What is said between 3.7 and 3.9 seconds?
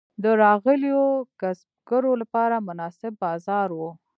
و.